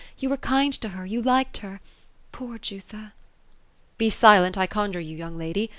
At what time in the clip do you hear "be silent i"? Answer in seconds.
3.99-4.65